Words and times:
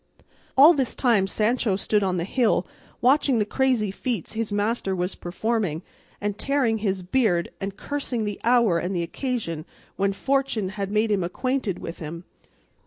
All 0.57 0.73
this 0.73 0.95
time 0.95 1.27
Sancho 1.27 1.75
stood 1.75 2.01
on 2.01 2.17
the 2.17 2.23
hill 2.23 2.65
watching 3.01 3.37
the 3.37 3.45
crazy 3.45 3.91
feats 3.91 4.33
his 4.33 4.51
master 4.51 4.95
was 4.95 5.13
performing, 5.13 5.83
and 6.19 6.39
tearing 6.39 6.79
his 6.79 7.03
beard 7.03 7.51
and 7.61 7.77
cursing 7.77 8.25
the 8.25 8.39
hour 8.43 8.79
and 8.79 8.95
the 8.95 9.03
occasion 9.03 9.63
when 9.97 10.11
fortune 10.13 10.69
had 10.69 10.89
made 10.89 11.11
him 11.11 11.23
acquainted 11.23 11.77
with 11.77 11.99
him. 11.99 12.23